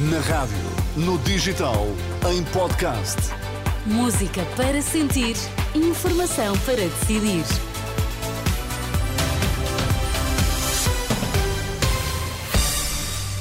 Na 0.00 0.20
rádio, 0.20 0.56
no 0.96 1.18
digital, 1.18 1.88
em 2.30 2.44
podcast. 2.52 3.16
Música 3.84 4.44
para 4.56 4.80
sentir, 4.80 5.34
informação 5.74 6.56
para 6.58 6.76
decidir. 6.76 7.42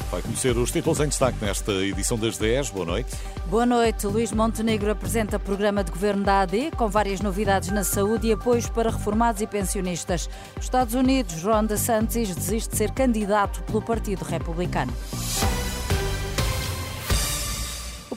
Vai 0.10 0.24
conhecer 0.24 0.58
os 0.58 0.72
títulos 0.72 1.00
em 1.00 1.10
destaque 1.10 1.38
nesta 1.46 1.72
edição 1.74 2.18
das 2.18 2.40
10. 2.40 2.72
Boa 2.72 2.88
noite. 2.88 3.16
Boa 3.46 3.66
noite. 3.68 4.08
Luís 4.08 4.32
Montenegro 4.32 4.90
apresenta 4.90 5.38
programa 5.38 5.84
de 5.84 5.92
governo 5.92 6.24
da 6.24 6.42
AD 6.42 6.72
com 6.76 6.90
várias 6.90 7.22
novidades 7.22 7.70
na 7.70 7.84
saúde 7.84 8.30
e 8.30 8.32
apoios 8.32 8.68
para 8.68 8.90
reformados 8.90 9.44
e 9.44 9.46
pensionistas. 9.46 10.28
Estados 10.60 10.96
Unidos, 10.96 11.44
Ron 11.44 11.66
DeSantis 11.66 12.36
desiste 12.36 12.72
de 12.72 12.78
ser 12.78 12.90
candidato 12.94 13.62
pelo 13.62 13.80
Partido 13.84 14.24
Republicano. 14.24 14.92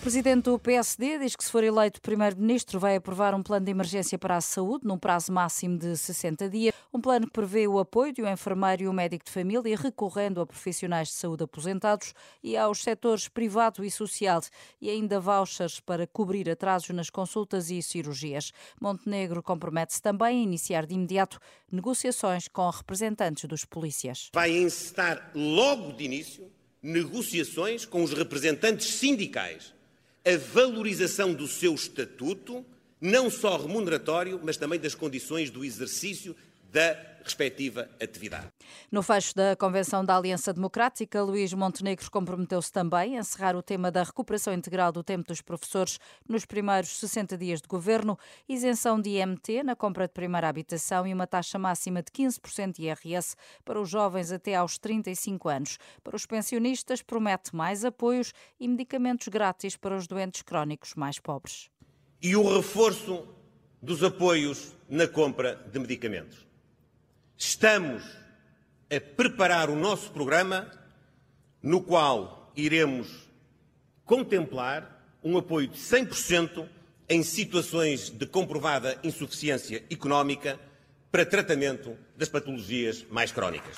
O 0.01 0.03
presidente 0.03 0.45
do 0.45 0.59
PSD 0.59 1.19
diz 1.19 1.37
que, 1.37 1.45
se 1.45 1.51
for 1.51 1.63
eleito 1.63 2.01
primeiro-ministro, 2.01 2.81
vai 2.81 2.97
aprovar 2.97 3.35
um 3.35 3.43
plano 3.43 3.67
de 3.67 3.71
emergência 3.71 4.19
para 4.19 4.35
a 4.35 4.41
saúde, 4.41 4.87
num 4.87 4.97
prazo 4.97 5.31
máximo 5.31 5.77
de 5.77 5.95
60 5.95 6.49
dias. 6.49 6.75
Um 6.91 7.03
plano 7.03 7.27
que 7.27 7.33
prevê 7.35 7.69
o 7.69 7.79
apoio 7.79 8.11
de 8.11 8.23
um 8.23 8.27
enfermeiro 8.27 8.85
e 8.85 8.89
um 8.89 8.95
médico 8.95 9.27
de 9.27 9.31
família, 9.31 9.77
recorrendo 9.77 10.41
a 10.41 10.47
profissionais 10.47 11.09
de 11.09 11.15
saúde 11.15 11.45
aposentados 11.45 12.15
e 12.43 12.57
aos 12.57 12.83
setores 12.83 13.29
privado 13.29 13.85
e 13.85 13.91
social, 13.91 14.41
e 14.81 14.89
ainda 14.89 15.21
vouchers 15.21 15.81
para 15.81 16.07
cobrir 16.07 16.49
atrasos 16.49 16.89
nas 16.97 17.11
consultas 17.11 17.71
e 17.71 17.83
cirurgias. 17.83 18.53
Montenegro 18.81 19.43
compromete-se 19.43 20.01
também 20.01 20.41
a 20.41 20.43
iniciar 20.43 20.87
de 20.87 20.95
imediato 20.95 21.39
negociações 21.71 22.49
com 22.49 22.71
representantes 22.71 23.45
dos 23.45 23.67
polícias. 23.67 24.31
Vai 24.33 24.51
encetar 24.51 25.31
logo 25.35 25.93
de 25.93 26.05
início 26.05 26.51
negociações 26.83 27.85
com 27.85 28.03
os 28.03 28.15
representantes 28.15 28.95
sindicais 28.95 29.79
a 30.25 30.37
valorização 30.53 31.33
do 31.33 31.47
seu 31.47 31.75
estatuto, 31.75 32.65
não 33.01 33.31
só 33.31 33.57
remuneratório, 33.57 34.41
mas 34.43 34.57
também 34.57 34.79
das 34.79 34.95
condições 34.95 35.51
do 35.51 35.65
exercício 35.65 36.37
da 36.73 37.11
respectiva 37.23 37.89
atividade. 38.01 38.49
No 38.91 39.03
fecho 39.03 39.35
da 39.35 39.55
Convenção 39.57 40.05
da 40.05 40.17
Aliança 40.17 40.53
Democrática, 40.53 41.23
Luís 41.23 41.53
Montenegro 41.53 42.11
comprometeu-se 42.11 42.73
também 42.73 43.17
a 43.17 43.21
encerrar 43.21 43.57
o 43.57 43.63
tema 43.63 43.91
da 43.91 44.03
recuperação 44.03 44.53
integral 44.53 44.91
do 44.91 45.03
tempo 45.03 45.29
dos 45.29 45.41
professores 45.41 45.99
nos 46.29 46.45
primeiros 46.45 46.99
60 46.99 47.37
dias 47.37 47.61
de 47.61 47.69
governo, 47.69 48.19
isenção 48.49 49.01
de 49.01 49.11
IMT 49.11 49.63
na 49.63 49.77
compra 49.77 50.07
de 50.07 50.15
primeira 50.15 50.49
habitação 50.49 51.07
e 51.07 51.15
uma 51.15 51.27
taxa 51.27 51.59
máxima 51.59 52.03
de 52.03 52.11
15% 52.11 52.77
de 52.77 52.85
IRS 52.85 53.37
para 53.65 53.81
os 53.81 53.89
jovens 53.89 54.33
até 54.33 54.55
aos 54.55 54.79
35 54.79 55.49
anos. 55.49 55.79
Para 56.03 56.17
os 56.17 56.27
pensionistas, 56.27 57.03
promete 57.03 57.55
mais 57.55 57.85
apoios 57.85 58.33
e 58.59 58.67
medicamentos 58.67 59.29
grátis 59.29 59.77
para 59.77 59.97
os 59.97 60.07
doentes 60.07 60.43
crónicos 60.43 60.95
mais 60.95 61.19
pobres. 61.19 61.71
E 62.23 62.35
o 62.37 62.57
reforço 62.57 63.27
dos 63.83 64.03
apoios 64.03 64.75
na 64.89 65.07
compra 65.07 65.55
de 65.73 65.79
medicamentos. 65.79 66.50
Estamos 67.61 68.03
a 68.91 68.99
preparar 68.99 69.69
o 69.69 69.77
nosso 69.77 70.11
programa, 70.13 70.71
no 71.63 71.83
qual 71.83 72.51
iremos 72.57 73.29
contemplar 74.03 75.05
um 75.23 75.37
apoio 75.37 75.69
de 75.69 75.77
100% 75.77 76.67
em 77.07 77.23
situações 77.23 78.09
de 78.09 78.25
comprovada 78.25 78.99
insuficiência 79.05 79.85
económica 79.91 80.59
para 81.13 81.27
tratamento 81.27 81.95
das 82.17 82.31
patologias 82.31 83.05
mais 83.11 83.31
crónicas. 83.31 83.77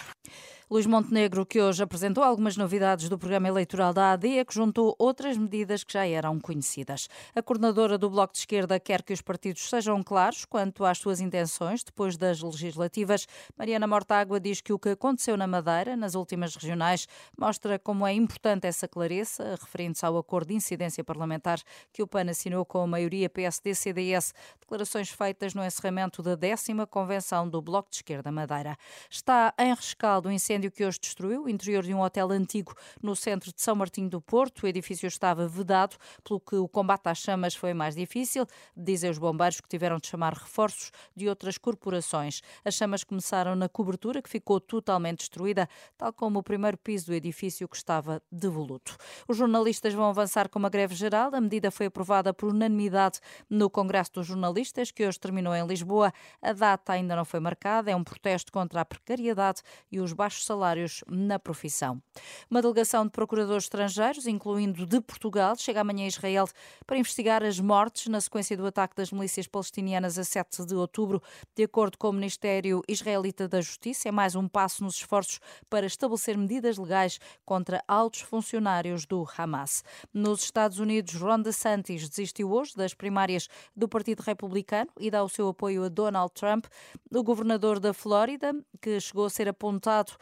Luís 0.72 0.86
Montenegro, 0.86 1.44
que 1.44 1.60
hoje 1.60 1.82
apresentou 1.82 2.24
algumas 2.24 2.56
novidades 2.56 3.06
do 3.06 3.18
programa 3.18 3.46
eleitoral 3.46 3.92
da 3.92 4.12
AD, 4.12 4.42
que 4.46 4.54
juntou 4.54 4.96
outras 4.98 5.36
medidas 5.36 5.84
que 5.84 5.92
já 5.92 6.06
eram 6.06 6.40
conhecidas. 6.40 7.10
A 7.34 7.42
coordenadora 7.42 7.98
do 7.98 8.08
Bloco 8.08 8.32
de 8.32 8.38
Esquerda 8.38 8.80
quer 8.80 9.02
que 9.02 9.12
os 9.12 9.20
partidos 9.20 9.68
sejam 9.68 10.02
claros 10.02 10.46
quanto 10.46 10.86
às 10.86 10.96
suas 10.96 11.20
intenções 11.20 11.84
depois 11.84 12.16
das 12.16 12.40
legislativas. 12.40 13.26
Mariana 13.54 13.86
Mortágua 13.86 14.40
diz 14.40 14.62
que 14.62 14.72
o 14.72 14.78
que 14.78 14.88
aconteceu 14.88 15.36
na 15.36 15.46
Madeira, 15.46 15.94
nas 15.94 16.14
últimas 16.14 16.56
regionais, 16.56 17.06
mostra 17.36 17.78
como 17.78 18.06
é 18.06 18.14
importante 18.14 18.66
essa 18.66 18.88
clareza, 18.88 19.58
referindo-se 19.60 20.06
ao 20.06 20.16
acordo 20.16 20.48
de 20.48 20.54
incidência 20.54 21.04
parlamentar 21.04 21.60
que 21.92 22.02
o 22.02 22.06
PAN 22.06 22.30
assinou 22.30 22.64
com 22.64 22.80
a 22.80 22.86
maioria 22.86 23.28
PSD-CDS, 23.28 24.32
declarações 24.58 25.10
feitas 25.10 25.52
no 25.52 25.62
encerramento 25.62 26.22
da 26.22 26.34
décima 26.34 26.86
convenção 26.86 27.46
do 27.46 27.60
Bloco 27.60 27.90
de 27.90 27.96
Esquerda 27.96 28.32
Madeira. 28.32 28.74
Está 29.10 29.52
em 29.58 29.74
rescaldo 29.74 30.30
o 30.30 30.32
incêndio 30.32 30.61
incêndio 30.62 30.70
que 30.70 30.84
hoje 30.84 30.98
destruiu 31.00 31.44
o 31.44 31.48
interior 31.48 31.82
de 31.82 31.92
um 31.92 32.00
hotel 32.00 32.30
antigo 32.30 32.74
no 33.02 33.16
centro 33.16 33.52
de 33.52 33.60
São 33.60 33.74
Martinho 33.74 34.08
do 34.08 34.20
Porto. 34.20 34.62
O 34.62 34.66
edifício 34.66 35.06
estava 35.06 35.48
vedado, 35.48 35.96
pelo 36.22 36.38
que 36.38 36.54
o 36.54 36.68
combate 36.68 37.08
às 37.08 37.18
chamas 37.18 37.54
foi 37.54 37.74
mais 37.74 37.96
difícil. 37.96 38.46
Dizem 38.76 39.10
os 39.10 39.18
bombeiros 39.18 39.60
que 39.60 39.68
tiveram 39.68 39.98
de 39.98 40.06
chamar 40.06 40.34
reforços 40.34 40.92
de 41.16 41.28
outras 41.28 41.58
corporações. 41.58 42.42
As 42.64 42.74
chamas 42.74 43.02
começaram 43.02 43.56
na 43.56 43.68
cobertura, 43.68 44.22
que 44.22 44.28
ficou 44.28 44.60
totalmente 44.60 45.18
destruída, 45.18 45.68
tal 45.98 46.12
como 46.12 46.38
o 46.38 46.42
primeiro 46.42 46.78
piso 46.78 47.06
do 47.06 47.14
edifício 47.14 47.68
que 47.68 47.76
estava 47.76 48.22
devoluto. 48.30 48.96
Os 49.26 49.36
jornalistas 49.36 49.92
vão 49.94 50.04
avançar 50.04 50.48
com 50.48 50.58
uma 50.58 50.70
greve 50.70 50.94
geral. 50.94 51.34
A 51.34 51.40
medida 51.40 51.70
foi 51.70 51.86
aprovada 51.86 52.32
por 52.32 52.50
unanimidade 52.50 53.18
no 53.50 53.68
Congresso 53.68 54.12
dos 54.14 54.26
Jornalistas, 54.26 54.90
que 54.90 55.06
hoje 55.06 55.18
terminou 55.18 55.54
em 55.54 55.66
Lisboa. 55.66 56.12
A 56.40 56.52
data 56.52 56.92
ainda 56.92 57.16
não 57.16 57.24
foi 57.24 57.40
marcada. 57.40 57.90
É 57.90 57.96
um 57.96 58.04
protesto 58.04 58.52
contra 58.52 58.80
a 58.80 58.84
precariedade 58.84 59.62
e 59.90 59.98
os 59.98 60.12
baixos 60.12 60.41
salários 60.44 61.02
na 61.08 61.38
profissão. 61.38 62.02
Uma 62.50 62.62
delegação 62.62 63.04
de 63.04 63.10
procuradores 63.10 63.64
estrangeiros, 63.64 64.26
incluindo 64.26 64.86
de 64.86 65.00
Portugal, 65.00 65.56
chega 65.56 65.80
amanhã 65.80 66.04
a 66.04 66.08
Israel 66.08 66.46
para 66.86 66.98
investigar 66.98 67.42
as 67.42 67.58
mortes 67.60 68.06
na 68.06 68.20
sequência 68.20 68.56
do 68.56 68.66
ataque 68.66 68.96
das 68.96 69.12
milícias 69.12 69.46
palestinianas 69.46 70.18
a 70.18 70.24
7 70.24 70.66
de 70.66 70.74
outubro. 70.74 71.22
De 71.54 71.64
acordo 71.64 71.96
com 71.98 72.08
o 72.08 72.12
Ministério 72.12 72.82
Israelita 72.88 73.48
da 73.48 73.60
Justiça, 73.60 74.08
é 74.08 74.12
mais 74.12 74.34
um 74.34 74.48
passo 74.48 74.82
nos 74.84 74.96
esforços 74.96 75.40
para 75.68 75.86
estabelecer 75.86 76.36
medidas 76.36 76.78
legais 76.78 77.18
contra 77.44 77.82
altos 77.86 78.20
funcionários 78.20 79.06
do 79.06 79.26
Hamas. 79.36 79.84
Nos 80.12 80.42
Estados 80.42 80.78
Unidos, 80.78 81.14
Ron 81.14 81.40
DeSantis 81.40 82.08
desistiu 82.08 82.52
hoje 82.52 82.74
das 82.76 82.94
primárias 82.94 83.48
do 83.76 83.88
Partido 83.88 84.20
Republicano 84.20 84.90
e 84.98 85.10
dá 85.10 85.22
o 85.22 85.28
seu 85.28 85.48
apoio 85.48 85.84
a 85.84 85.88
Donald 85.88 86.32
Trump. 86.34 86.66
O 87.14 87.22
governador 87.22 87.78
da 87.78 87.92
Flórida, 87.92 88.54
que 88.80 89.00
chegou 89.00 89.26
a 89.26 89.30
ser 89.30 89.48
apontado 89.48 90.12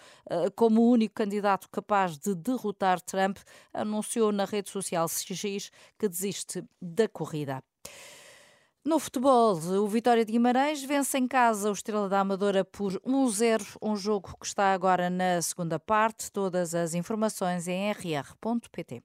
como 0.54 0.82
o 0.82 0.90
único 0.90 1.14
candidato 1.14 1.68
capaz 1.70 2.18
de 2.18 2.34
derrotar 2.34 3.00
Trump, 3.00 3.38
anunciou 3.72 4.32
na 4.32 4.44
rede 4.44 4.70
social 4.70 5.08
X 5.08 5.70
que 5.98 6.08
desiste 6.08 6.64
da 6.80 7.08
corrida. 7.08 7.62
No 8.82 8.98
futebol, 8.98 9.56
o 9.56 9.86
Vitória 9.86 10.24
de 10.24 10.32
Guimarães 10.32 10.82
vence 10.82 11.18
em 11.18 11.28
casa 11.28 11.68
o 11.68 11.72
Estrela 11.72 12.08
da 12.08 12.20
Amadora 12.20 12.64
por 12.64 12.98
1-0, 13.00 13.76
um 13.82 13.94
jogo 13.94 14.34
que 14.40 14.46
está 14.46 14.72
agora 14.72 15.10
na 15.10 15.42
segunda 15.42 15.78
parte. 15.78 16.32
Todas 16.32 16.74
as 16.74 16.94
informações 16.94 17.68
em 17.68 17.92
rr.pt. 17.92 19.02